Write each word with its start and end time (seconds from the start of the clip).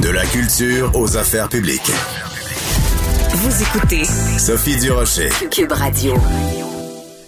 De 0.00 0.10
la 0.10 0.24
culture 0.24 0.90
aux 0.94 1.16
affaires 1.16 1.48
publiques. 1.48 1.90
Vous 3.34 3.62
écoutez 3.62 4.04
Sophie 4.04 4.78
Durocher. 4.78 5.28
Cube 5.50 5.72
Radio. 5.72 6.14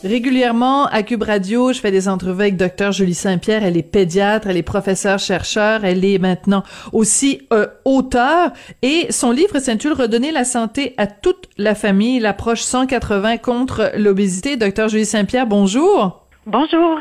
Régulièrement 0.04 0.84
à 0.86 1.02
Cube 1.02 1.22
Radio, 1.22 1.72
je 1.72 1.80
fais 1.80 1.90
des 1.90 2.08
entrevues 2.08 2.42
avec 2.42 2.56
Dr 2.56 2.92
Julie 2.92 3.14
Saint-Pierre. 3.14 3.64
Elle 3.64 3.76
est 3.76 3.82
pédiatre, 3.82 4.48
elle 4.48 4.58
est 4.58 4.62
professeure 4.62 5.18
chercheur, 5.18 5.84
elle 5.84 6.04
est 6.04 6.18
maintenant 6.18 6.62
aussi 6.92 7.40
euh, 7.52 7.66
auteure 7.84 8.50
et 8.82 9.06
son 9.10 9.30
livre 9.30 9.58
s'intitule 9.58 9.94
Redonner 9.94 10.30
la 10.30 10.44
santé 10.44 10.94
à 10.98 11.06
toute 11.06 11.48
la 11.56 11.74
famille, 11.74 12.20
l'approche 12.20 12.60
180 12.60 13.38
contre 13.38 13.92
l'obésité. 13.96 14.56
Dr 14.56 14.88
Julie 14.88 15.06
Saint-Pierre, 15.06 15.46
bonjour. 15.46 16.26
Bonjour. 16.46 16.98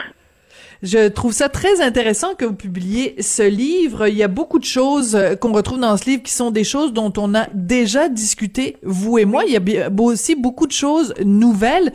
Je 0.83 1.07
trouve 1.07 1.31
ça 1.31 1.47
très 1.47 1.79
intéressant 1.79 2.35
que 2.35 2.43
vous 2.43 2.55
publiez 2.55 3.15
ce 3.21 3.41
livre. 3.41 4.07
Il 4.07 4.15
y 4.15 4.23
a 4.23 4.27
beaucoup 4.27 4.59
de 4.59 4.65
choses 4.65 5.15
euh, 5.15 5.37
qu'on 5.37 5.53
retrouve 5.53 5.79
dans 5.79 5.95
ce 5.95 6.09
livre 6.09 6.23
qui 6.23 6.33
sont 6.33 6.51
des 6.51 6.65
choses 6.65 6.91
dont 6.91 7.13
on 7.15 7.33
a 7.33 7.47
déjà 7.53 8.09
discuté, 8.09 8.75
vous 8.83 9.17
et 9.17 9.23
moi. 9.23 9.43
Il 9.47 9.53
y 9.53 9.79
a 9.79 9.89
aussi 9.97 10.35
beaucoup 10.35 10.67
de 10.67 10.73
choses 10.73 11.13
nouvelles. 11.23 11.93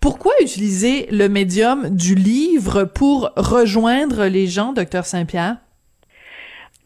Pourquoi 0.00 0.32
utiliser 0.40 1.06
le 1.10 1.28
médium 1.28 1.90
du 1.90 2.14
livre 2.14 2.84
pour 2.84 3.30
rejoindre 3.36 4.24
les 4.24 4.46
gens, 4.46 4.72
docteur 4.72 5.04
Saint-Pierre? 5.04 5.58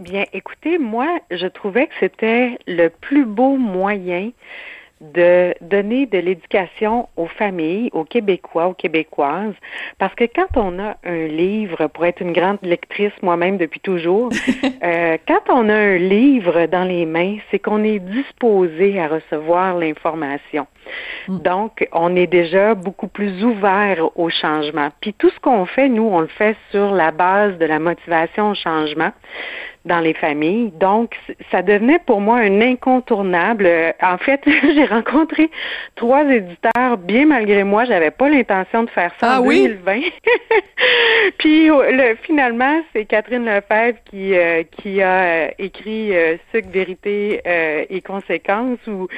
Bien, 0.01 0.25
écoutez, 0.33 0.79
moi, 0.79 1.07
je 1.31 1.47
trouvais 1.47 1.87
que 1.87 1.95
c'était 2.01 2.59
le 2.67 2.89
plus 2.89 3.25
beau 3.25 3.57
moyen 3.57 4.33
de 5.01 5.55
donner 5.61 6.07
de 6.07 6.19
l'éducation 6.19 7.09
aux 7.17 7.27
familles, 7.27 7.91
aux 7.93 8.05
Québécois, 8.05 8.69
aux 8.69 8.75
Québécoises, 8.75 9.55
parce 9.99 10.15
que 10.15 10.25
quand 10.25 10.57
on 10.57 10.79
a 10.79 10.97
un 11.05 11.27
livre, 11.27 11.89
pour 11.89 12.07
être 12.07 12.23
une 12.23 12.33
grande 12.33 12.59
lectrice 12.63 13.13
moi-même 13.23 13.59
depuis 13.59 13.81
toujours, 13.81 14.31
euh, 14.83 15.19
quand 15.27 15.43
on 15.49 15.69
a 15.69 15.75
un 15.75 15.99
livre 15.99 16.67
dans 16.67 16.85
les 16.85 17.07
mains, 17.07 17.37
c'est 17.51 17.59
qu'on 17.59 17.83
est 17.83 17.99
disposé 17.99 19.01
à 19.01 19.09
recevoir 19.09 19.77
l'information. 19.77 20.67
Mm. 21.29 21.39
Donc, 21.39 21.89
on 21.93 22.15
est 22.15 22.27
déjà 22.27 22.75
beaucoup 22.75 23.09
plus 23.09 23.45
ouvert 23.45 24.11
au 24.17 24.31
changement. 24.31 24.89
Puis 25.01 25.13
tout 25.15 25.31
ce 25.31 25.41
qu'on 25.41 25.67
fait, 25.67 25.89
nous, 25.89 26.05
on 26.05 26.21
le 26.21 26.29
fait 26.29 26.57
sur 26.71 26.93
la 26.93 27.11
base 27.11 27.59
de 27.59 27.67
la 27.67 27.79
motivation 27.79 28.51
au 28.51 28.55
changement 28.55 29.13
dans 29.85 30.01
les 30.01 30.15
familles. 30.15 30.73
Donc, 30.81 31.17
ça 31.51 31.63
devenait 31.63 31.99
pour 31.99 32.21
moi 32.21 32.39
un 32.39 32.61
incontournable. 32.61 33.69
En 34.03 34.19
fait, 34.19 34.41
j'ai 34.75 34.85
rencontré 34.85 35.51
trois 35.97 36.25
éditeurs, 36.25 36.97
bien 36.99 37.27
malgré 37.27 37.65
moi, 37.65 37.85
j'avais 37.85 38.11
pas 38.11 38.29
l'intention 38.29 38.85
de 38.85 38.91
faire 38.91 39.13
ça 39.21 39.35
ah, 39.35 39.41
en 39.41 39.47
oui? 39.47 39.69
2020. 39.69 40.01
Puis 41.39 41.67
le, 41.67 42.17
finalement, 42.23 42.83
c'est 42.93 43.05
Catherine 43.05 43.45
Lefebvre 43.45 43.99
qui 44.05 44.35
euh, 44.35 44.63
qui 44.71 45.03
a 45.03 45.25
euh, 45.25 45.49
écrit 45.59 46.15
euh, 46.15 46.37
Sucre, 46.53 46.69
vérité 46.71 47.41
et 47.91 48.01
conséquences 48.01 48.79
ou 48.87 49.09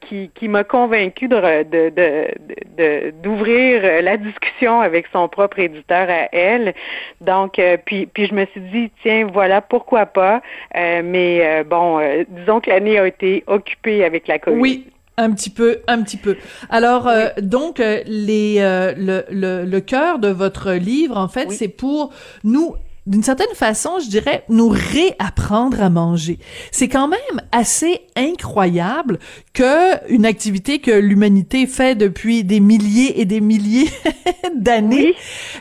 qui 0.00 0.30
qui 0.34 0.48
m'a 0.48 0.64
convaincu 0.64 1.28
de 1.28 1.62
de 1.64 3.10
d'ouvrir 3.22 4.02
la 4.02 4.16
discussion 4.16 4.80
avec 4.80 5.06
son 5.12 5.28
propre 5.28 5.58
éditeur 5.58 6.08
à 6.08 6.28
elle. 6.32 6.74
Donc 7.20 7.60
puis 7.84 8.06
puis 8.06 8.26
je 8.26 8.34
me 8.34 8.46
suis 8.46 8.60
dit 8.60 8.90
tiens 9.02 9.26
voilà 9.32 9.45
voilà, 9.46 9.60
pourquoi 9.60 10.06
pas. 10.06 10.42
Euh, 10.74 11.02
mais 11.04 11.40
euh, 11.40 11.62
bon, 11.62 12.00
euh, 12.00 12.24
disons 12.30 12.60
que 12.60 12.68
l'année 12.68 12.98
a 12.98 13.06
été 13.06 13.44
occupée 13.46 14.04
avec 14.04 14.26
la 14.26 14.40
COVID. 14.40 14.60
Oui. 14.60 14.86
Un 15.18 15.30
petit 15.30 15.50
peu, 15.50 15.78
un 15.86 16.02
petit 16.02 16.16
peu. 16.18 16.36
Alors, 16.68 17.10
donc, 17.40 17.78
les, 17.78 18.58
le, 18.58 19.24
le, 19.30 19.64
le 19.64 19.80
cœur 19.80 20.18
de 20.18 20.28
votre 20.28 20.72
livre, 20.72 21.16
en 21.16 21.28
fait, 21.28 21.50
c'est 21.52 21.68
pour 21.68 22.12
nous 22.44 22.74
d'une 23.06 23.22
certaine 23.22 23.54
façon, 23.54 23.98
je 24.02 24.08
dirais, 24.08 24.44
nous 24.48 24.68
réapprendre 24.68 25.80
à 25.80 25.90
manger. 25.90 26.38
C'est 26.72 26.88
quand 26.88 27.08
même 27.08 27.40
assez 27.52 28.00
incroyable 28.16 29.18
que 29.52 30.06
une 30.12 30.26
activité 30.26 30.80
que 30.80 30.90
l'humanité 30.90 31.66
fait 31.66 31.94
depuis 31.94 32.42
des 32.42 32.60
milliers 32.60 33.20
et 33.20 33.24
des 33.24 33.40
milliers 33.40 33.88
d'années, 34.56 35.14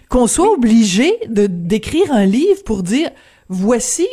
qu'on 0.09 0.27
soit 0.27 0.51
obligé 0.51 1.13
de 1.27 1.45
d'écrire 1.47 2.11
un 2.11 2.25
livre 2.25 2.63
pour 2.63 2.81
dire 2.81 3.09
voici 3.49 4.07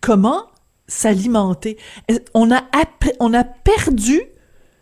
comment 0.00 0.46
s'alimenter. 0.88 1.76
On 2.34 2.50
a, 2.50 3.44
perdu 3.44 4.22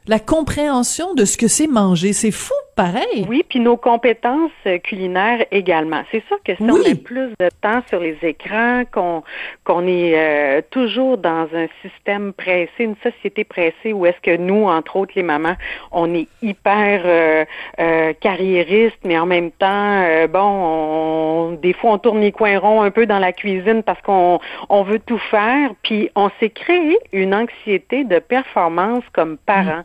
la 0.06 0.18
compréhension 0.18 1.14
de 1.14 1.24
ce 1.24 1.36
que 1.36 1.48
c'est 1.48 1.66
manger. 1.66 2.12
C'est 2.12 2.30
fou 2.30 2.54
pareil. 2.74 3.26
Oui, 3.28 3.44
puis 3.48 3.60
nos 3.60 3.76
compétences 3.76 4.50
culinaires 4.82 5.44
également. 5.50 6.02
C'est 6.10 6.24
sûr 6.26 6.38
que 6.42 6.54
si 6.54 6.62
on 6.62 6.80
a 6.80 6.94
plus 6.94 7.30
de 7.38 7.48
temps 7.60 7.82
sur 7.88 8.00
les 8.00 8.16
écrans, 8.22 8.82
qu'on 8.90 9.22
qu'on 9.64 9.86
est 9.86 10.14
euh, 10.14 10.60
toujours 10.70 11.18
dans 11.18 11.48
un 11.54 11.66
système 11.82 12.32
pressé, 12.32 12.70
une 12.80 12.96
société 13.02 13.44
pressée, 13.44 13.92
où 13.92 14.06
est-ce 14.06 14.20
que 14.20 14.36
nous, 14.36 14.64
entre 14.64 14.96
autres 14.96 15.12
les 15.16 15.22
mamans, 15.22 15.56
on 15.92 16.12
est 16.14 16.28
hyper 16.42 17.02
euh, 17.04 17.44
euh 17.78 18.12
carriériste, 18.20 18.98
mais 19.04 19.18
en 19.18 19.26
même 19.26 19.50
temps, 19.50 20.02
euh, 20.02 20.26
bon, 20.26 20.40
on, 20.40 21.52
des 21.52 21.72
fois 21.72 21.92
on 21.92 21.98
tourne 21.98 22.20
les 22.20 22.32
coins 22.32 22.58
ronds 22.58 22.82
un 22.82 22.90
peu 22.90 23.06
dans 23.06 23.18
la 23.18 23.32
cuisine 23.32 23.82
parce 23.82 24.00
qu'on 24.02 24.40
on 24.68 24.82
veut 24.82 24.98
tout 24.98 25.18
faire, 25.30 25.70
puis 25.82 26.10
on 26.14 26.30
s'est 26.40 26.50
créé 26.50 26.98
une 27.12 27.34
anxiété 27.34 28.04
de 28.04 28.18
performance 28.18 29.04
comme 29.12 29.36
parents. 29.36 29.84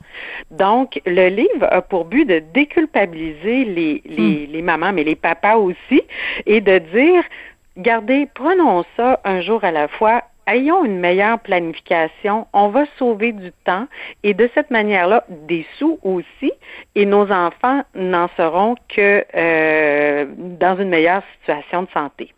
Mm. 0.51 0.55
Donc, 0.57 1.01
le 1.05 1.29
livre 1.29 1.67
a 1.69 1.81
pour 1.81 2.05
but 2.05 2.25
de 2.25 2.39
déculpabiliser 2.53 2.78
culpabiliser 2.79 3.65
les, 3.65 4.01
les, 4.05 4.47
hmm. 4.47 4.51
les 4.51 4.61
mamans, 4.61 4.93
mais 4.93 5.03
les 5.03 5.15
papas 5.15 5.57
aussi, 5.57 6.01
et 6.45 6.61
de 6.61 6.77
dire, 6.77 7.23
gardez, 7.77 8.27
prenons 8.33 8.85
ça 8.95 9.19
un 9.25 9.41
jour 9.41 9.63
à 9.65 9.71
la 9.71 9.89
fois, 9.89 10.23
ayons 10.47 10.85
une 10.85 10.99
meilleure 10.99 11.39
planification, 11.39 12.47
on 12.53 12.69
va 12.69 12.85
sauver 12.97 13.33
du 13.33 13.51
temps 13.65 13.87
et 14.23 14.33
de 14.33 14.49
cette 14.55 14.71
manière-là, 14.71 15.25
des 15.29 15.65
sous 15.77 15.99
aussi, 16.03 16.51
et 16.95 17.05
nos 17.05 17.29
enfants 17.31 17.83
n'en 17.95 18.29
seront 18.37 18.75
que 18.87 19.25
euh, 19.35 20.25
dans 20.37 20.77
une 20.79 20.89
meilleure 20.89 21.23
situation 21.39 21.83
de 21.83 21.89
santé. 21.93 22.33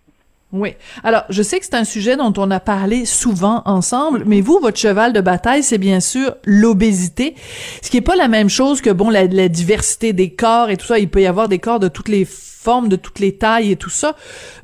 Oui. 0.54 0.74
Alors, 1.04 1.24
je 1.30 1.42
sais 1.44 1.60
que 1.60 1.66
c'est 1.66 1.76
un 1.76 1.86
sujet 1.86 2.18
dont 2.18 2.34
on 2.38 2.52
a 2.52 2.60
parlé 2.60 3.06
souvent 3.06 3.62
ensemble, 3.66 4.24
mais 4.26 4.42
vous, 4.42 4.60
votre 4.62 4.78
cheval 4.78 5.14
de 5.14 5.22
bataille, 5.22 5.64
c'est 5.64 5.78
bien 5.78 6.02
sûr 6.02 6.36
l'obésité, 6.46 7.36
ce 7.82 7.90
qui 7.90 7.98
est 7.98 8.02
pas 8.02 8.18
la 8.18 8.28
même 8.28 8.50
chose 8.50 8.82
que, 8.82 8.90
bon, 8.90 9.10
la, 9.10 9.28
diversité 9.48 10.12
des 10.12 10.34
corps 10.34 10.70
et 10.70 10.78
tout 10.78 10.86
ça. 10.86 11.00
Il 11.00 11.10
peut 11.10 11.22
y 11.22 11.26
avoir 11.26 11.48
des 11.48 11.60
corps 11.60 11.80
de 11.80 11.88
toutes 11.88 12.10
les 12.10 12.26
formes, 12.26 12.90
de 12.90 12.98
toutes 12.98 13.20
les 13.20 13.38
tailles 13.38 13.72
et 13.72 13.76
tout 13.78 13.90
ça. 13.90 14.16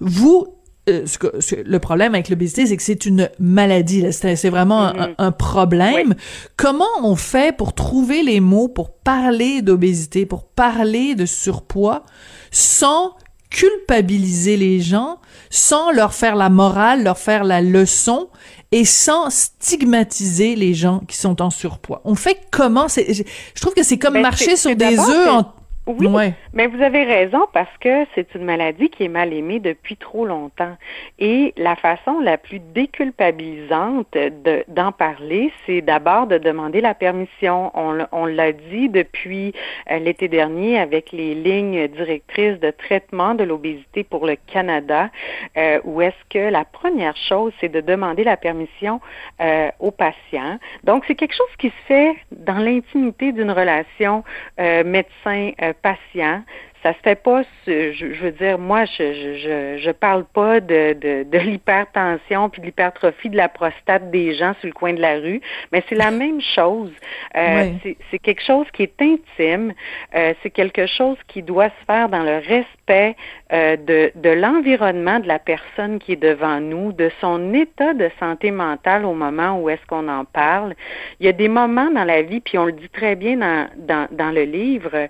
Vous, 0.02 0.58
euh, 0.90 1.06
ce 1.06 1.56
le 1.56 1.80
problème 1.80 2.14
avec 2.16 2.30
l'obésité, 2.30 2.66
c'est 2.66 2.76
que 2.76 2.84
c'est 2.84 3.06
une 3.06 3.30
maladie. 3.40 4.06
C'est 4.12 4.50
vraiment 4.50 4.88
un, 4.88 5.08
mm-hmm. 5.08 5.32
problème. 5.32 6.16
Comment 6.58 6.86
on 7.02 7.16
fait 7.16 7.56
pour 7.56 7.74
trouver 7.74 8.24
les 8.24 8.42
mots 8.42 8.68
pour 8.68 8.92
parler 8.92 9.62
d'obésité, 9.62 10.26
pour 10.26 10.44
parler 10.44 11.16
de 11.16 11.26
surpoids, 11.26 12.04
sans 12.52 13.14
culpabiliser 13.50 14.58
les 14.58 14.82
gens 14.82 15.20
sans 15.50 15.92
leur 15.92 16.14
faire 16.14 16.36
la 16.36 16.50
morale, 16.50 17.04
leur 17.04 17.18
faire 17.18 17.44
la 17.44 17.62
leçon 17.62 18.30
et 18.72 18.86
sans 18.86 19.30
stigmatiser 19.30 20.56
les 20.56 20.74
gens 20.74 21.00
qui 21.08 21.16
sont 21.16 21.42
en 21.42 21.50
surpoids. 21.50 22.02
On 22.04 22.16
fait 22.16 22.40
comment? 22.52 22.88
Je 22.88 23.24
trouve 23.62 23.74
que 23.74 23.84
c'est 23.84 23.98
comme 23.98 24.16
ben, 24.16 24.22
marcher 24.22 24.58
sur 24.58 24.76
des 24.76 25.00
œufs 25.00 25.28
en 25.30 25.54
oui, 25.88 26.34
mais 26.54 26.68
vous 26.68 26.82
avez 26.82 27.04
raison 27.04 27.48
parce 27.54 27.76
que 27.80 28.06
c'est 28.14 28.36
une 28.36 28.44
maladie 28.44 28.90
qui 28.90 29.06
est 29.06 29.10
mal 29.10 29.34
aimée 29.34 29.60
depuis 29.60 29.96
trop 29.96 30.26
longtemps. 30.26 30.76
Et 31.20 31.54
la 31.58 31.76
façon 31.76 32.20
la 32.20 32.38
plus 32.38 32.60
déculpabilisante 32.60 34.08
de, 34.14 34.64
d'en 34.68 34.92
parler, 34.92 35.52
c'est 35.66 35.82
d'abord 35.82 36.28
de 36.28 36.38
demander 36.38 36.82
la 36.82 36.94
permission. 36.94 37.72
On, 37.74 38.06
on 38.12 38.26
l'a 38.26 38.52
dit 38.52 38.90
depuis 38.90 39.54
euh, 39.90 40.00
l'été 40.00 40.28
dernier 40.28 40.78
avec 40.78 41.12
les 41.12 41.34
lignes 41.36 41.88
directrices 41.88 42.60
de 42.60 42.72
traitement 42.72 43.34
de 43.34 43.44
l'obésité 43.44 44.04
pour 44.04 44.26
le 44.26 44.36
Canada, 44.36 45.10
euh, 45.58 45.80
où 45.84 46.02
est-ce 46.02 46.24
que 46.30 46.50
la 46.52 46.66
première 46.66 47.16
chose, 47.16 47.54
c'est 47.60 47.70
de 47.70 47.82
demander 47.82 48.24
la 48.24 48.38
permission 48.38 49.00
euh, 49.42 49.70
aux 49.80 49.92
patients. 49.92 50.60
Donc, 50.84 51.04
c'est 51.08 51.16
quelque 51.16 51.36
chose 51.36 51.56
qui 51.58 51.70
se 51.70 51.86
fait 51.88 52.16
dans 52.32 52.58
l'intimité 52.58 53.32
d'une 53.32 53.52
relation 53.52 54.24
euh, 54.60 54.84
médecin 54.84 55.52
patient 55.82 56.44
ça 56.84 56.94
se 56.94 57.00
fait 57.00 57.22
pas. 57.22 57.42
Je, 57.66 58.22
veux 58.22 58.32
dire, 58.32 58.58
moi, 58.58 58.86
je, 58.86 59.14
je, 59.14 59.78
je, 59.84 59.92
parle 59.92 60.26
pas 60.26 60.60
de, 60.60 60.94
de, 60.94 61.24
de 61.24 61.38
l'hypertension 61.38 62.50
puis 62.50 62.62
de 62.62 62.68
l'hypertrophie 62.68 63.30
de 63.30 63.38
la 63.38 63.50
prostate 63.50 64.12
des 64.12 64.36
gens 64.36 64.54
sur 64.60 64.68
le 64.68 64.74
coin 64.74 64.94
de 64.94 65.02
la 65.02 65.16
rue, 65.16 65.42
mais 65.72 65.84
c'est 65.90 65.96
la 65.96 66.12
même 66.24 66.40
chose. 66.42 66.92
Euh, 67.36 67.72
C'est 68.12 68.20
quelque 68.20 68.44
chose 68.44 68.68
qui 68.74 68.84
est 68.84 69.02
intime. 69.02 69.74
Euh, 70.16 70.34
c'est 70.44 70.50
quelque 70.50 70.86
chose 70.86 71.18
qui 71.28 71.42
doit 71.42 71.70
se 71.70 71.86
faire 71.86 72.10
dans 72.10 72.24
le 72.24 72.38
respect 72.38 73.16
euh, 73.52 73.76
de, 73.76 74.12
de 74.16 74.30
l'environnement 74.30 75.20
de 75.20 75.28
la 75.28 75.40
personne 75.40 76.00
qui 76.00 76.14
est 76.14 76.22
devant 76.22 76.60
nous, 76.60 76.92
de 76.94 77.12
son 77.22 77.54
état 77.54 77.94
de 77.94 78.10
santé 78.20 78.52
mentale 78.52 79.06
au 79.06 79.14
moment 79.14 79.60
où 79.60 79.70
est-ce 79.70 79.86
qu'on 79.88 80.08
en 80.08 80.26
parle. 80.26 80.74
Il 81.20 81.26
y 81.26 81.30
a 81.30 81.34
des 81.34 81.50
moments 81.50 81.90
dans 81.92 82.04
la 82.04 82.22
vie, 82.22 82.40
puis 82.40 82.58
on 82.58 82.66
le 82.66 82.72
dit 82.72 82.90
très 82.90 83.16
bien 83.16 83.38
dans, 83.38 83.68
dans, 83.78 84.08
dans 84.12 84.32
le 84.32 84.44
livre, 84.44 85.10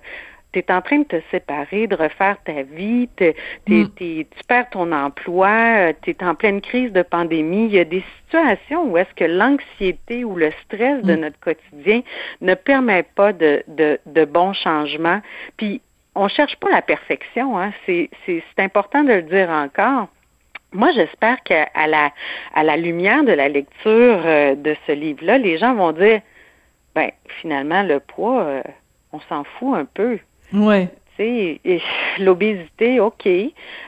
tu 0.54 0.60
es 0.60 0.72
en 0.72 0.82
train 0.82 1.00
de 1.00 1.04
te 1.04 1.22
séparer, 1.32 1.88
de 1.88 1.96
refaire 1.96 2.38
ta 2.46 2.64
vie, 2.64 3.10
mm. 3.68 3.86
tu 3.96 4.26
perds 4.48 4.70
ton 4.72 4.92
emploi, 4.92 5.50
euh, 5.50 5.94
tu 6.02 6.12
es 6.12 6.24
en 6.24 6.36
pleine 6.36 6.62
crise 6.62 6.92
de 6.92 7.02
pandémie. 7.02 7.66
Il 7.66 7.76
y 7.76 7.80
a 7.80 7.84
des 7.84 8.04
situations 8.24 8.90
où 8.90 8.98
est-ce 8.98 9.14
que 9.14 9.26
l'anxiété 9.26 10.24
ou 10.24 10.36
le 10.36 10.52
stress 10.66 11.04
de 11.04 11.16
mm. 11.16 11.20
notre 11.20 11.40
quotidien 11.40 12.02
ne 12.42 12.54
permet 12.54 13.04
pas 13.04 13.34
de, 13.34 13.64
de, 13.68 14.00
de 14.06 14.26
bons 14.26 14.54
changements. 14.54 15.22
Puis, 15.58 15.82
on 16.18 16.28
cherche 16.28 16.56
pas 16.56 16.70
la 16.72 16.82
perfection, 16.82 17.60
hein. 17.60 17.72
c'est 17.86 18.10
important 18.58 19.04
de 19.04 19.14
le 19.14 19.22
dire 19.22 19.50
encore. 19.50 20.08
Moi, 20.74 20.92
j'espère 20.92 21.42
qu'à 21.44 21.70
la, 21.88 22.12
à 22.54 22.64
la 22.64 22.76
lumière 22.76 23.24
de 23.24 23.32
la 23.32 23.48
lecture 23.48 24.22
euh, 24.26 24.56
de 24.56 24.76
ce 24.86 24.92
livre-là, 24.92 25.38
les 25.38 25.58
gens 25.58 25.76
vont 25.76 25.92
dire, 25.92 26.22
ben, 26.96 27.12
finalement, 27.40 27.84
le 27.84 28.00
poids, 28.00 28.42
euh, 28.42 28.64
on 29.14 29.20
s'en 29.30 29.44
fout 29.44 29.78
un 29.78 29.86
peu. 29.86 30.20
Ouais. 30.54 30.90
L'obésité, 32.20 33.00
OK. 33.00 33.28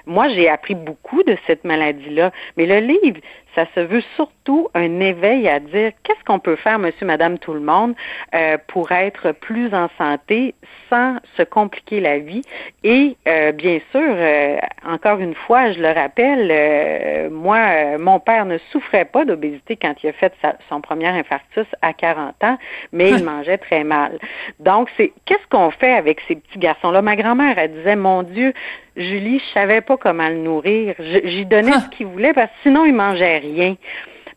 Moi, 0.07 0.29
j'ai 0.29 0.49
appris 0.49 0.75
beaucoup 0.75 1.21
de 1.23 1.37
cette 1.45 1.63
maladie-là. 1.63 2.31
Mais 2.57 2.65
le 2.65 2.79
livre, 2.79 3.19
ça 3.55 3.65
se 3.75 3.79
veut 3.79 4.03
surtout 4.15 4.69
un 4.73 4.99
éveil 4.99 5.47
à 5.47 5.59
dire 5.59 5.91
qu'est-ce 6.03 6.23
qu'on 6.25 6.39
peut 6.39 6.55
faire, 6.55 6.79
monsieur, 6.79 7.05
madame, 7.05 7.37
tout 7.37 7.53
le 7.53 7.59
monde, 7.59 7.95
euh, 8.33 8.57
pour 8.67 8.91
être 8.91 9.31
plus 9.31 9.73
en 9.73 9.89
santé 9.97 10.55
sans 10.89 11.17
se 11.37 11.43
compliquer 11.43 11.99
la 11.99 12.19
vie? 12.19 12.41
Et 12.83 13.15
euh, 13.27 13.51
bien 13.51 13.79
sûr, 13.91 14.01
euh, 14.01 14.57
encore 14.85 15.19
une 15.19 15.35
fois, 15.35 15.71
je 15.71 15.79
le 15.79 15.91
rappelle, 15.91 17.29
moi, 17.31 17.97
mon 17.97 18.19
père 18.19 18.45
ne 18.45 18.57
souffrait 18.71 19.05
pas 19.05 19.25
d'obésité 19.25 19.75
quand 19.75 19.95
il 20.03 20.09
a 20.09 20.13
fait 20.13 20.33
son 20.69 20.81
premier 20.81 21.07
infarctus 21.07 21.67
à 21.81 21.93
40 21.93 22.43
ans, 22.43 22.57
mais 22.91 23.11
il 23.11 23.23
mangeait 23.25 23.57
très 23.57 23.83
mal. 23.83 24.19
Donc, 24.59 24.89
c'est 24.97 25.11
qu'est-ce 25.25 25.47
qu'on 25.49 25.71
fait 25.71 25.93
avec 25.93 26.21
ces 26.27 26.35
petits 26.35 26.59
garçons-là? 26.59 27.01
Ma 27.01 27.15
grand-mère, 27.15 27.57
elle 27.57 27.73
disait, 27.73 27.95
mon 27.95 28.23
Dieu, 28.23 28.53
Julie, 28.99 29.39
je 29.39 29.53
savais 29.53 29.79
pas 29.79 29.95
comment 29.95 30.27
le 30.27 30.35
nourrir. 30.35 30.93
J'y 30.99 31.45
donnais 31.45 31.71
ce 31.71 31.89
qu'il 31.95 32.07
voulait 32.07 32.33
parce 32.33 32.49
que 32.49 32.57
sinon 32.63 32.83
il 32.85 32.93
mangeait 32.93 33.37
rien. 33.37 33.75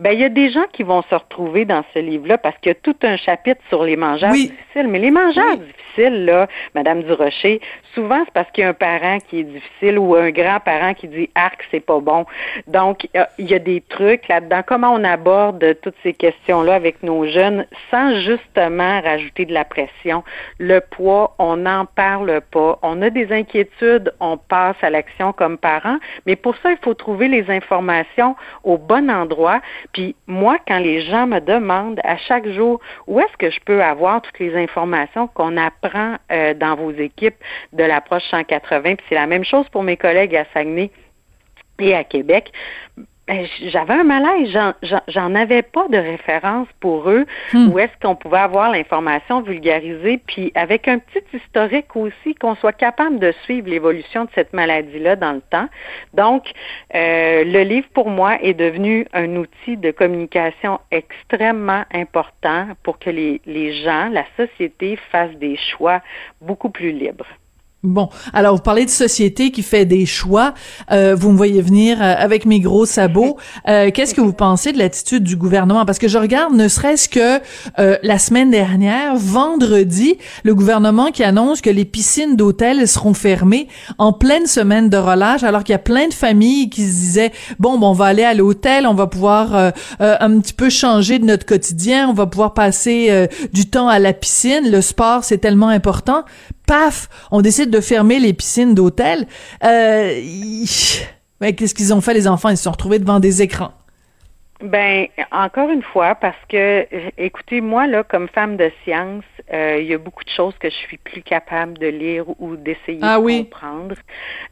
Ben, 0.02 0.14
il 0.14 0.18
y 0.18 0.24
a 0.24 0.28
des 0.28 0.50
gens 0.50 0.64
qui 0.72 0.82
vont 0.82 1.02
se 1.02 1.14
retrouver 1.14 1.64
dans 1.64 1.84
ce 1.94 2.00
livre-là 2.00 2.36
parce 2.36 2.58
qu'il 2.58 2.70
y 2.70 2.72
a 2.72 2.74
tout 2.74 2.96
un 3.04 3.16
chapitre 3.16 3.60
sur 3.68 3.84
les 3.84 3.94
mangeurs 3.94 4.32
difficiles. 4.32 4.88
Mais 4.88 4.98
les 4.98 5.12
mangeurs 5.12 5.58
difficiles, 5.58 6.24
là, 6.24 6.48
Madame 6.74 7.04
Durocher, 7.04 7.60
souvent 7.94 8.20
c'est 8.24 8.32
parce 8.32 8.50
qu'il 8.50 8.64
y 8.64 8.66
a 8.66 8.70
un 8.70 8.74
parent 8.74 9.18
qui 9.28 9.40
est 9.40 9.44
difficile 9.44 10.00
ou 10.00 10.16
un 10.16 10.30
grand-parent 10.30 10.94
qui 10.94 11.06
dit 11.06 11.30
arc, 11.36 11.64
c'est 11.70 11.78
pas 11.78 12.00
bon. 12.00 12.26
Donc, 12.66 13.06
il 13.38 13.48
y 13.48 13.54
a 13.54 13.60
des 13.60 13.80
trucs 13.80 14.26
là-dedans. 14.26 14.62
Comment 14.66 14.92
on 14.92 15.04
aborde 15.04 15.76
toutes 15.82 15.94
ces 16.02 16.14
questions-là 16.14 16.74
avec 16.74 17.04
nos 17.04 17.24
jeunes 17.28 17.64
sans 17.92 18.18
justement 18.22 19.00
rajouter 19.02 19.44
de 19.44 19.54
la 19.54 19.64
pression? 19.64 20.24
Le 20.58 20.80
poids, 20.80 21.36
on 21.38 21.58
n'en 21.58 21.84
parle 21.84 22.40
pas. 22.50 22.76
On 22.82 23.02
a 23.02 23.10
des 23.10 23.32
inquiétudes, 23.32 24.12
on 24.18 24.36
passe 24.36 24.82
à 24.82 24.90
l'action 24.90 25.32
comme 25.32 25.58
parents, 25.58 25.98
mais 26.26 26.34
pour 26.34 26.56
ça, 26.56 26.72
il 26.72 26.78
faut 26.82 26.94
trouver 26.94 27.28
les 27.28 27.48
informations 27.50 28.34
au 28.64 28.78
bon 28.78 29.08
endroit. 29.08 29.60
Puis 29.92 30.16
moi, 30.26 30.58
quand 30.66 30.78
les 30.78 31.02
gens 31.02 31.26
me 31.26 31.40
demandent 31.40 32.00
à 32.04 32.16
chaque 32.16 32.48
jour 32.48 32.80
où 33.06 33.20
est-ce 33.20 33.36
que 33.36 33.50
je 33.50 33.60
peux 33.60 33.82
avoir 33.82 34.22
toutes 34.22 34.38
les 34.38 34.56
informations 34.56 35.26
qu'on 35.28 35.56
apprend 35.56 36.16
euh, 36.30 36.54
dans 36.54 36.76
vos 36.76 36.92
équipes 36.92 37.36
de 37.72 37.84
l'approche 37.84 38.24
180, 38.30 38.96
puis 38.96 39.06
c'est 39.08 39.14
la 39.14 39.26
même 39.26 39.44
chose 39.44 39.68
pour 39.70 39.82
mes 39.82 39.96
collègues 39.96 40.34
à 40.36 40.46
Saguenay 40.52 40.90
et 41.78 41.94
à 41.94 42.04
Québec, 42.04 42.52
j'avais 43.62 43.94
un 43.94 44.04
malaise, 44.04 44.56
j'en 45.08 45.34
avais 45.34 45.62
pas 45.62 45.88
de 45.88 45.96
référence 45.96 46.68
pour 46.80 47.08
eux 47.10 47.26
hmm. 47.52 47.68
où 47.68 47.78
est-ce 47.78 47.92
qu'on 48.00 48.14
pouvait 48.14 48.38
avoir 48.38 48.70
l'information 48.70 49.40
vulgarisée, 49.42 50.20
puis 50.26 50.52
avec 50.54 50.88
un 50.88 50.98
petit 50.98 51.24
historique 51.36 51.94
aussi, 51.96 52.34
qu'on 52.34 52.54
soit 52.56 52.72
capable 52.72 53.18
de 53.18 53.32
suivre 53.44 53.68
l'évolution 53.68 54.24
de 54.24 54.30
cette 54.34 54.52
maladie-là 54.52 55.16
dans 55.16 55.32
le 55.32 55.40
temps. 55.40 55.68
Donc, 56.14 56.44
euh, 56.94 57.44
le 57.44 57.62
livre 57.62 57.88
pour 57.94 58.08
moi 58.10 58.38
est 58.42 58.54
devenu 58.54 59.06
un 59.12 59.36
outil 59.36 59.76
de 59.76 59.90
communication 59.90 60.80
extrêmement 60.90 61.84
important 61.92 62.68
pour 62.82 62.98
que 62.98 63.10
les, 63.10 63.40
les 63.46 63.74
gens, 63.82 64.08
la 64.10 64.24
société 64.36 64.98
fassent 65.10 65.36
des 65.36 65.56
choix 65.56 66.00
beaucoup 66.40 66.70
plus 66.70 66.92
libres. 66.92 67.26
Bon, 67.84 68.10
alors 68.32 68.54
vous 68.54 68.62
parlez 68.62 68.84
de 68.84 68.90
société 68.90 69.50
qui 69.50 69.64
fait 69.64 69.84
des 69.84 70.06
choix. 70.06 70.54
Euh, 70.92 71.16
vous 71.18 71.32
me 71.32 71.36
voyez 71.36 71.60
venir 71.60 72.00
euh, 72.00 72.14
avec 72.16 72.46
mes 72.46 72.60
gros 72.60 72.86
sabots. 72.86 73.36
Euh, 73.68 73.90
qu'est-ce 73.92 74.14
que 74.14 74.20
vous 74.20 74.32
pensez 74.32 74.72
de 74.72 74.78
l'attitude 74.78 75.22
du 75.22 75.36
gouvernement? 75.36 75.84
Parce 75.84 75.98
que 75.98 76.08
je 76.08 76.18
regarde, 76.18 76.54
ne 76.54 76.66
serait-ce 76.66 77.08
que 77.08 77.40
la 78.02 78.18
semaine 78.18 78.50
dernière, 78.50 79.14
vendredi, 79.14 80.16
le 80.42 80.54
gouvernement 80.54 81.10
qui 81.10 81.22
annonce 81.22 81.60
que 81.60 81.70
les 81.70 81.84
piscines 81.84 82.34
d'hôtel 82.34 82.88
seront 82.88 83.14
fermées 83.14 83.68
en 83.98 84.12
pleine 84.12 84.46
semaine 84.46 84.88
de 84.88 84.96
relâche, 84.96 85.44
alors 85.44 85.62
qu'il 85.62 85.74
y 85.74 85.76
a 85.76 85.78
plein 85.78 86.08
de 86.08 86.14
familles 86.14 86.70
qui 86.70 86.82
se 86.82 86.92
disaient 86.92 87.32
bon, 87.60 87.78
bon 87.78 87.90
on 87.90 87.92
va 87.92 88.06
aller 88.06 88.24
à 88.24 88.34
l'hôtel, 88.34 88.86
on 88.86 88.94
va 88.94 89.06
pouvoir 89.06 89.72
un 90.00 90.40
petit 90.40 90.54
peu 90.54 90.70
changer 90.70 91.18
de 91.18 91.24
notre 91.24 91.46
quotidien, 91.46 92.08
on 92.08 92.14
va 92.14 92.26
pouvoir 92.26 92.54
passer 92.54 93.28
du 93.52 93.68
temps 93.70 93.88
à 93.88 93.98
la 94.00 94.12
piscine. 94.12 94.70
Le 94.70 94.80
sport, 94.80 95.24
c'est 95.24 95.38
tellement 95.38 95.68
important 95.68 96.24
paf, 96.72 97.08
on 97.30 97.42
décide 97.42 97.68
de 97.68 97.82
fermer 97.82 98.18
les 98.18 98.32
piscines 98.32 98.74
d'hôtel. 98.74 99.26
Euh, 99.62 100.14
qu'est-ce 101.54 101.74
qu'ils 101.74 101.92
ont 101.92 102.00
fait 102.00 102.14
les 102.14 102.26
enfants? 102.26 102.48
Ils 102.48 102.56
se 102.56 102.62
sont 102.62 102.70
retrouvés 102.70 102.98
devant 102.98 103.20
des 103.20 103.42
écrans. 103.42 103.72
Ben, 104.62 105.08
encore 105.32 105.68
une 105.70 105.82
fois, 105.82 106.14
parce 106.14 106.42
que, 106.48 106.86
écoutez, 107.18 107.60
moi, 107.60 107.86
là, 107.88 108.04
comme 108.04 108.28
femme 108.28 108.56
de 108.56 108.70
science, 108.84 109.24
euh, 109.52 109.78
il 109.80 109.86
y 109.86 109.92
a 109.92 109.98
beaucoup 109.98 110.24
de 110.24 110.30
choses 110.30 110.54
que 110.58 110.70
je 110.70 110.74
suis 110.74 110.96
plus 110.98 111.20
capable 111.20 111.76
de 111.78 111.88
lire 111.88 112.24
ou 112.38 112.56
d'essayer 112.56 113.00
ah 113.02 113.18
de 113.18 113.42
comprendre. 113.42 113.96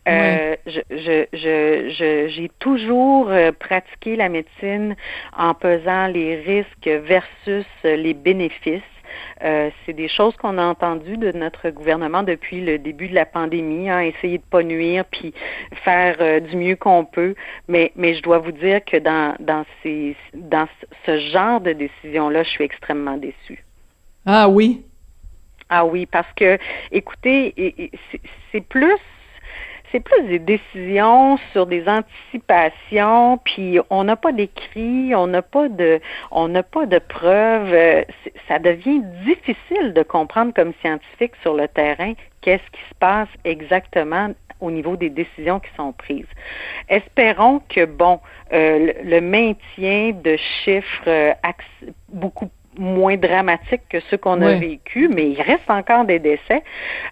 Euh, 0.09 0.57
je, 0.67 0.81
je, 0.91 2.29
j'ai 2.29 2.51
toujours 2.59 3.31
euh, 3.31 3.53
pratiqué 3.53 4.17
la 4.17 4.29
médecine 4.29 4.95
en 5.39 5.55
pesant 5.55 6.09
les 6.09 6.37
risques 6.41 6.91
versus 7.07 7.67
les 7.85 8.15
bénéfices. 8.15 8.83
Euh, 9.43 9.71
c'est 9.85 9.93
des 9.93 10.09
choses 10.09 10.37
qu'on 10.37 10.59
a 10.59 10.65
entendues 10.65 11.17
de 11.17 11.33
notre 11.33 11.71
gouvernement 11.71 12.23
depuis 12.23 12.61
le 12.61 12.79
début 12.79 13.09
de 13.09 13.15
la 13.15 13.27
pandémie, 13.27 13.89
hein, 13.89 14.01
essayer 14.01 14.39
de 14.39 14.45
pas 14.45 14.63
nuire 14.63 15.05
puis 15.11 15.33
faire 15.85 16.17
euh, 16.21 16.41
du 16.41 16.57
mieux 16.57 16.77
qu'on 16.77 17.05
peut. 17.05 17.35
Mais, 17.69 17.93
mais 17.97 18.15
je 18.15 18.23
dois 18.23 18.39
vous 18.39 18.53
dire 18.53 18.85
que 18.85 18.97
dans, 18.97 19.35
dans, 19.41 19.65
ces, 19.83 20.17
dans 20.35 20.69
ce 21.07 21.19
genre 21.31 21.61
de 21.61 21.73
décision-là, 21.73 22.43
je 22.43 22.51
suis 22.51 22.65
extrêmement 22.65 23.17
déçue. 23.17 23.65
Ah 24.27 24.49
oui? 24.49 24.83
Ah 25.69 25.85
oui, 25.85 26.05
parce 26.05 26.31
que, 26.35 26.59
écoutez, 26.91 27.91
c'est 28.51 28.61
plus 28.61 28.99
c'est 29.91 30.01
plus 30.01 30.23
des 30.25 30.39
décisions 30.39 31.39
sur 31.53 31.67
des 31.67 31.85
anticipations, 31.89 33.39
puis 33.39 33.79
on 33.91 34.05
n'a 34.05 34.17
pas 34.17 34.33
d'écrit, 34.33 35.15
on 35.15 35.27
n'a 35.27 35.43
pas 35.43 35.69
de, 35.69 36.01
on 36.31 36.49
n'a 36.49 36.63
pas 36.63 36.87
de 36.87 36.99
preuves. 36.99 37.73
Euh, 37.73 38.03
ça 38.49 38.59
devient 38.59 39.03
difficile 39.25 39.93
de 39.93 40.03
comprendre 40.03 40.53
comme 40.55 40.73
scientifique 40.81 41.33
sur 41.43 41.55
le 41.55 41.69
terrain 41.69 42.15
qu'est-ce 42.41 42.71
qui 42.71 42.89
se 42.89 42.95
passe 42.99 43.29
exactement 43.45 44.33
au 44.61 44.71
niveau 44.71 44.97
des 44.97 45.11
décisions 45.11 45.59
qui 45.59 45.71
sont 45.77 45.93
prises. 45.93 46.27
Espérons 46.89 47.61
que, 47.69 47.85
bon, 47.87 48.21
euh, 48.53 48.93
le, 49.03 49.21
maintien 49.21 50.13
de 50.13 50.37
chiffres 50.37 51.09
euh, 51.09 51.33
beaucoup 52.09 52.51
moins 52.81 53.17
dramatique 53.17 53.83
que 53.89 54.01
ceux 54.11 54.17
qu'on 54.17 54.41
a 54.41 54.55
vécu, 54.55 55.09
mais 55.09 55.31
il 55.31 55.41
reste 55.41 55.69
encore 55.69 56.05
des 56.05 56.19
décès. 56.19 56.63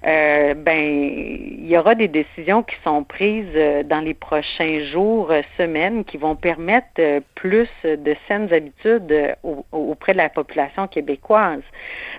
Euh, 0.06 0.54
ben, 0.54 0.78
il 0.78 1.68
y 1.68 1.76
aura 1.76 1.94
des 1.94 2.08
décisions 2.08 2.62
qui 2.62 2.74
sont 2.82 3.04
prises 3.04 3.46
euh, 3.54 3.82
dans 3.82 4.00
les 4.00 4.14
prochains 4.14 4.80
jours, 4.86 5.30
euh, 5.30 5.42
semaines, 5.56 6.04
qui 6.04 6.16
vont 6.16 6.34
permettre 6.34 7.20
plus 7.34 7.68
de 7.84 8.16
saines 8.26 8.52
habitudes 8.52 9.36
auprès 9.72 10.12
de 10.12 10.18
la 10.18 10.30
population 10.30 10.86
québécoise. 10.88 11.62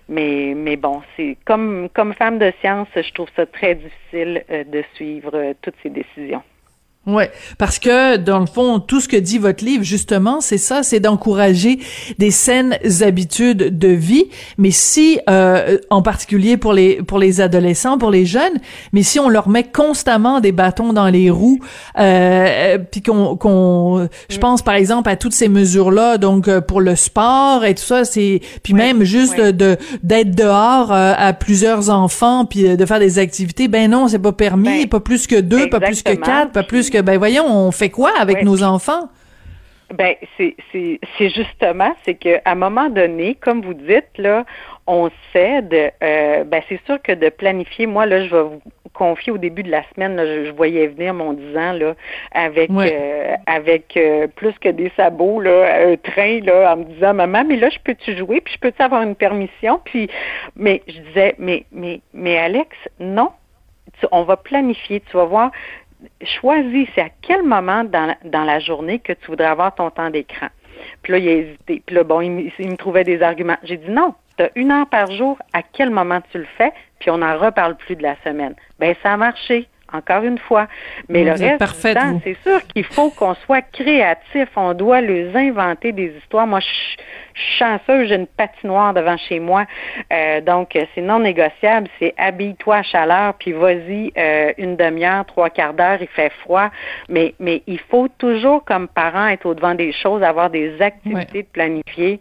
Mais, 0.07 0.53
mais 0.55 0.75
bon, 0.75 1.01
c'est 1.17 1.35
comme 1.45 1.89
comme 1.93 2.13
femme 2.13 2.37
de 2.37 2.53
science, 2.61 2.87
je 2.95 3.11
trouve 3.13 3.29
ça 3.35 3.45
très 3.45 3.75
difficile 3.75 4.43
de 4.51 4.83
suivre 4.95 5.53
toutes 5.61 5.75
ces 5.81 5.89
décisions. 5.89 6.43
Ouais, 7.07 7.31
parce 7.57 7.79
que 7.79 8.17
dans 8.17 8.39
le 8.39 8.45
fond, 8.45 8.79
tout 8.79 8.99
ce 8.99 9.07
que 9.07 9.15
dit 9.15 9.37
votre 9.37 9.63
livre, 9.63 9.83
justement, 9.83 10.41
c'est 10.41 10.57
ça, 10.57 10.83
c'est 10.83 10.99
d'encourager 10.99 11.79
des 12.19 12.29
saines 12.29 12.77
habitudes 13.01 13.79
de 13.79 13.87
vie. 13.87 14.25
Mais 14.57 14.69
si, 14.71 15.17
euh, 15.29 15.77
en 15.89 16.01
particulier 16.01 16.57
pour 16.57 16.73
les 16.73 17.01
pour 17.01 17.17
les 17.17 17.39
adolescents, 17.39 17.97
pour 17.97 18.11
les 18.11 18.25
jeunes, 18.25 18.59
mais 18.91 19.01
si 19.01 19.17
on 19.17 19.29
leur 19.29 19.47
met 19.47 19.63
constamment 19.63 20.41
des 20.41 20.51
bâtons 20.51 20.91
dans 20.91 21.07
les 21.07 21.29
roues, 21.29 21.59
euh, 21.97 22.77
puis 22.91 23.01
qu'on 23.01 23.37
qu'on, 23.37 24.07
je 24.29 24.35
mm. 24.35 24.39
pense 24.39 24.61
par 24.61 24.75
exemple 24.75 25.09
à 25.09 25.15
toutes 25.15 25.33
ces 25.33 25.47
mesures 25.47 25.91
là, 25.91 26.17
donc 26.17 26.49
euh, 26.49 26.59
pour 26.59 26.81
le 26.81 26.97
sport 26.97 27.63
et 27.63 27.75
tout 27.75 27.83
ça, 27.83 28.03
c'est 28.03 28.41
puis 28.61 28.73
même 28.73 29.03
juste 29.03 29.39
de 29.39 29.77
d'être 30.03 30.35
dehors 30.35 30.91
euh, 30.91 31.13
à 31.17 31.31
plusieurs 31.31 31.89
enfants, 31.89 32.45
puis 32.45 32.77
de 32.77 32.85
faire 32.85 32.99
des 32.99 33.19
activités, 33.19 33.69
ben 33.69 33.89
non, 33.89 34.09
c'est 34.09 34.19
pas 34.19 34.33
permis, 34.33 34.81
ben, 34.81 34.89
pas 34.89 34.99
plus 34.99 35.27
que 35.27 35.39
deux, 35.39 35.69
pas 35.69 35.79
plus 35.79 36.03
que 36.03 36.13
quatre, 36.13 36.51
pas 36.51 36.63
plus 36.63 36.88
que 36.91 37.01
ben 37.01 37.17
voyons, 37.17 37.45
on 37.45 37.71
fait 37.71 37.89
quoi 37.89 38.11
avec 38.19 38.43
nos 38.43 38.63
enfants? 38.63 39.09
Ben, 39.93 40.15
c'est, 40.37 40.55
justement, 41.19 41.95
c'est 42.05 42.13
qu'à 42.13 42.41
un 42.45 42.55
moment 42.55 42.89
donné, 42.89 43.35
comme 43.35 43.61
vous 43.61 43.73
dites, 43.73 44.17
là, 44.17 44.45
on 44.85 45.09
sait 45.33 45.63
de, 45.63 45.89
euh, 46.03 46.43
ben, 46.43 46.61
c'est 46.69 46.79
sûr 46.85 47.01
que 47.01 47.11
de 47.11 47.29
planifier, 47.29 47.87
moi, 47.87 48.05
là, 48.05 48.23
je 48.23 48.29
vais 48.29 48.43
vous 48.43 48.61
confier 48.93 49.31
au 49.31 49.39
début 49.39 49.63
de 49.63 49.71
la 49.71 49.81
semaine, 49.93 50.15
je, 50.45 50.51
voyais 50.51 50.87
venir 50.87 51.15
mon 51.15 51.33
10 51.33 51.57
ans, 51.57 51.73
là, 51.73 51.95
avec, 52.33 52.69
euh, 52.69 53.35
avec 53.47 53.97
euh, 53.97 54.27
plus 54.27 54.53
que 54.59 54.69
des 54.69 54.91
sabots, 54.95 55.41
là, 55.41 55.87
un 55.87 55.95
train, 55.95 56.39
là, 56.41 56.73
en 56.73 56.77
me 56.77 56.83
disant, 56.83 57.15
maman, 57.15 57.43
mais 57.45 57.55
là, 57.55 57.69
je 57.69 57.79
peux-tu 57.83 58.15
jouer, 58.15 58.41
puis 58.41 58.53
je 58.53 58.59
peux-tu 58.59 58.81
avoir 58.83 59.01
une 59.01 59.15
permission, 59.15 59.79
puis, 59.83 60.07
mais 60.55 60.83
je 60.87 60.99
disais, 60.99 61.33
mais, 61.39 61.65
mais, 61.71 62.01
mais 62.13 62.37
Alex, 62.37 62.75
non, 62.99 63.29
on 64.11 64.23
va 64.23 64.37
planifier, 64.37 64.99
tu 64.99 65.17
vas 65.17 65.25
voir, 65.25 65.51
choisis, 66.21 66.87
c'est 66.95 67.01
à 67.01 67.09
quel 67.21 67.43
moment 67.43 67.83
dans, 67.83 68.15
la 68.23 68.59
journée 68.59 68.99
que 68.99 69.13
tu 69.13 69.27
voudrais 69.27 69.47
avoir 69.47 69.75
ton 69.75 69.89
temps 69.89 70.09
d'écran. 70.09 70.47
Puis 71.03 71.11
là, 71.11 71.19
il 71.19 71.27
a 71.27 71.31
hésité. 71.31 71.83
Puis 71.85 71.95
là, 71.95 72.03
bon, 72.03 72.21
il, 72.21 72.31
me 72.31 72.75
trouvait 72.77 73.03
des 73.03 73.21
arguments. 73.21 73.57
J'ai 73.63 73.77
dit 73.77 73.89
non, 73.91 74.13
tu 74.37 74.43
as 74.43 74.51
une 74.55 74.71
heure 74.71 74.87
par 74.87 75.11
jour, 75.11 75.37
à 75.53 75.61
quel 75.61 75.89
moment 75.89 76.21
tu 76.31 76.37
le 76.37 76.47
fais, 76.57 76.71
puis 76.99 77.09
on 77.09 77.17
n'en 77.17 77.37
reparle 77.37 77.75
plus 77.75 77.95
de 77.95 78.03
la 78.03 78.15
semaine. 78.23 78.55
Ben 78.79 78.95
ça 79.03 79.13
a 79.13 79.17
marché 79.17 79.67
encore 79.93 80.23
une 80.23 80.37
fois. 80.37 80.67
Mais 81.07 81.23
le 81.23 81.31
reste 81.31 81.63
c'est 82.23 82.37
sûr 82.43 82.65
qu'il 82.67 82.83
faut 82.83 83.09
qu'on 83.11 83.35
soit 83.35 83.61
créatif. 83.61 84.49
On 84.55 84.73
doit 84.73 85.01
les 85.01 85.35
inventer 85.35 85.91
des 85.91 86.13
histoires. 86.17 86.47
Moi, 86.47 86.59
je, 86.59 86.65
suis 86.65 86.97
chanceuse, 87.57 88.09
j'ai 88.09 88.15
une 88.15 88.27
patinoire 88.27 88.93
devant 88.93 89.17
chez 89.17 89.39
moi. 89.39 89.65
Euh, 90.11 90.41
donc, 90.41 90.77
c'est 90.95 91.01
non 91.01 91.19
négociable. 91.19 91.87
C'est 91.99 92.13
habille-toi 92.17 92.77
à 92.77 92.83
chaleur, 92.83 93.33
puis 93.35 93.53
vas-y 93.53 94.11
euh, 94.17 94.51
une 94.57 94.75
demi-heure, 94.75 95.25
trois 95.25 95.49
quarts 95.49 95.73
d'heure, 95.73 95.99
il 96.01 96.07
fait 96.07 96.31
froid. 96.41 96.69
Mais, 97.07 97.33
mais 97.39 97.63
il 97.67 97.79
faut 97.79 98.07
toujours, 98.17 98.63
comme 98.65 98.87
parents, 98.87 99.27
être 99.27 99.45
au-devant 99.45 99.75
des 99.75 99.93
choses, 99.93 100.21
avoir 100.23 100.49
des 100.49 100.81
activités 100.81 101.43
de 101.43 101.47
planifier 101.47 102.19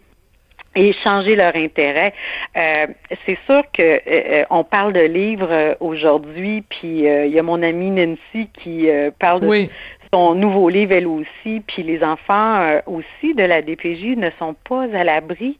et 0.75 0.93
changer 1.03 1.35
leur 1.35 1.55
intérêt. 1.55 2.13
Euh, 2.55 2.87
c'est 3.25 3.37
sûr 3.45 3.63
que 3.73 3.81
euh, 3.81 3.99
euh, 4.07 4.43
on 4.49 4.63
parle 4.63 4.93
de 4.93 5.01
livres 5.01 5.77
aujourd'hui, 5.79 6.63
puis 6.69 7.03
il 7.03 7.31
y 7.31 7.39
a 7.39 7.43
mon 7.43 7.61
amie 7.63 7.91
Nancy 7.91 8.49
qui 8.53 8.87
parle 9.19 9.41
de 9.41 9.67
son 10.13 10.35
nouveau 10.35 10.69
livre 10.69 10.93
elle 10.93 11.07
aussi, 11.07 11.61
puis 11.67 11.83
les 11.83 12.03
enfants 12.03 12.79
aussi 12.87 13.33
de 13.35 13.43
la 13.43 13.61
DPJ 13.61 14.17
ne 14.17 14.29
sont 14.39 14.55
pas 14.67 14.83
à 14.83 15.03
l'abri. 15.03 15.57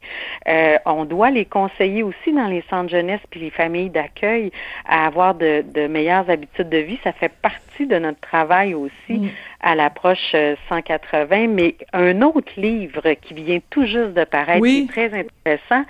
on 0.86 1.04
doit 1.04 1.30
les 1.30 1.44
conseiller 1.44 2.02
aussi 2.02 2.32
dans 2.32 2.46
les 2.46 2.64
centres 2.68 2.90
jeunesse 2.90 3.20
puis 3.30 3.40
les 3.40 3.50
familles 3.50 3.90
d'accueil 3.90 4.50
à 4.86 5.06
avoir 5.06 5.34
de, 5.34 5.64
de, 5.72 5.86
meilleures 5.86 6.28
habitudes 6.28 6.68
de 6.68 6.78
vie. 6.78 6.98
Ça 7.04 7.12
fait 7.12 7.32
partie 7.42 7.86
de 7.86 7.98
notre 7.98 8.20
travail 8.20 8.74
aussi 8.74 8.92
mm. 9.08 9.28
à 9.60 9.74
l'approche 9.74 10.34
180. 10.68 11.48
Mais 11.48 11.76
un 11.92 12.22
autre 12.22 12.52
livre 12.56 13.02
qui 13.22 13.34
vient 13.34 13.60
tout 13.70 13.86
juste 13.86 14.14
de 14.14 14.24
paraître, 14.24 14.64
qui 14.64 14.82
est 14.82 14.90
très 14.90 15.12
intéressant, 15.14 15.84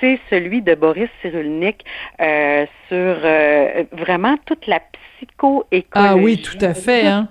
c'est 0.00 0.18
celui 0.30 0.62
de 0.62 0.74
Boris 0.74 1.08
Cyrulnik 1.22 1.84
euh, 2.20 2.66
sur 2.88 2.96
euh, 3.24 3.84
vraiment 3.92 4.36
toute 4.46 4.66
la 4.66 4.80
psychoécologie. 4.80 5.84
Ah 5.94 6.16
oui, 6.16 6.40
tout 6.40 6.58
à 6.64 6.74
fait. 6.74 7.06
Hein? 7.06 7.28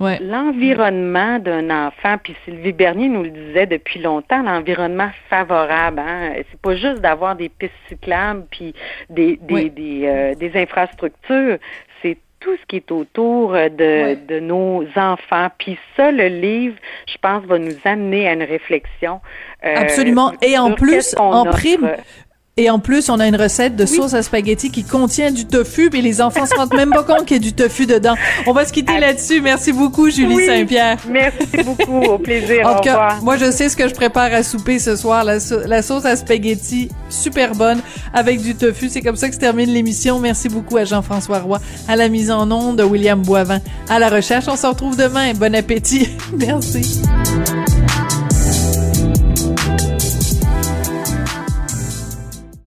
L'environnement 0.00 1.38
d'un 1.38 1.70
enfant, 1.86 2.16
puis 2.22 2.34
Sylvie 2.44 2.72
Bernier 2.72 3.08
nous 3.08 3.22
le 3.22 3.30
disait 3.30 3.66
depuis 3.66 4.00
longtemps, 4.00 4.42
l'environnement 4.42 5.10
favorable. 5.30 6.00
Hein? 6.00 6.32
C'est 6.50 6.60
pas 6.60 6.74
juste 6.74 7.00
d'avoir 7.00 7.36
des 7.36 7.48
pistes 7.48 7.72
cyclables 7.88 8.44
puis 8.50 8.74
des 9.10 9.38
des, 9.42 9.70
des, 9.70 10.02
euh, 10.06 10.34
des 10.34 10.56
infrastructures, 10.60 11.58
c'est 12.00 12.18
tout 12.40 12.56
ce 12.56 12.66
qui 12.66 12.76
est 12.76 12.90
autour 12.90 13.52
de, 13.52 14.26
de 14.26 14.40
nos 14.40 14.84
enfants. 14.96 15.48
Puis 15.58 15.78
ça, 15.96 16.10
le 16.10 16.26
livre, 16.26 16.74
je 17.06 17.16
pense, 17.22 17.44
va 17.44 17.58
nous 17.58 17.76
amener 17.84 18.28
à 18.28 18.32
une 18.32 18.42
réflexion. 18.42 19.20
Euh, 19.64 19.74
Absolument. 19.76 20.32
Et 20.42 20.58
en 20.58 20.72
plus, 20.72 21.14
en 21.16 21.44
prime, 21.44 21.92
et 22.58 22.68
en 22.68 22.78
plus, 22.78 23.08
on 23.08 23.18
a 23.18 23.26
une 23.26 23.36
recette 23.36 23.76
de 23.76 23.86
sauce 23.86 24.12
à 24.12 24.22
spaghetti 24.22 24.70
qui 24.70 24.84
contient 24.84 25.30
du 25.30 25.46
tofu, 25.46 25.88
et 25.90 26.02
les 26.02 26.20
enfants 26.20 26.44
se 26.44 26.54
rendent 26.54 26.74
même 26.74 26.90
pas 26.90 27.02
compte 27.02 27.24
qu'il 27.24 27.38
y 27.38 27.40
a 27.40 27.42
du 27.42 27.54
tofu 27.54 27.86
dedans. 27.86 28.14
On 28.46 28.52
va 28.52 28.66
se 28.66 28.72
quitter 28.74 29.00
là-dessus. 29.00 29.40
Merci 29.40 29.72
beaucoup, 29.72 30.10
Julie 30.10 30.44
Saint-Pierre. 30.44 30.98
Merci 31.08 31.64
beaucoup. 31.64 32.02
Au 32.02 32.18
plaisir. 32.18 32.66
en 32.68 32.74
tout 32.74 32.82
cas, 32.82 33.16
moi, 33.22 33.38
je 33.38 33.50
sais 33.50 33.70
ce 33.70 33.76
que 33.76 33.88
je 33.88 33.94
prépare 33.94 34.34
à 34.34 34.42
souper 34.42 34.78
ce 34.78 34.96
soir. 34.96 35.24
La, 35.24 35.38
la 35.66 35.80
sauce 35.80 36.04
à 36.04 36.14
spaghetti, 36.14 36.90
super 37.08 37.54
bonne, 37.54 37.80
avec 38.12 38.42
du 38.42 38.54
tofu. 38.54 38.90
C'est 38.90 39.00
comme 39.00 39.16
ça 39.16 39.30
que 39.30 39.34
se 39.34 39.40
termine 39.40 39.70
l'émission. 39.70 40.18
Merci 40.18 40.50
beaucoup 40.50 40.76
à 40.76 40.84
Jean-François 40.84 41.38
Roy, 41.38 41.58
à 41.88 41.96
la 41.96 42.10
mise 42.10 42.30
en 42.30 42.50
onde, 42.50 42.76
de 42.76 42.82
William 42.82 43.22
Boivin, 43.22 43.60
à 43.88 43.98
la 43.98 44.10
recherche. 44.10 44.44
On 44.48 44.56
se 44.56 44.66
retrouve 44.66 44.98
demain. 44.98 45.32
Bon 45.32 45.54
appétit. 45.54 46.10
Merci. 46.36 47.00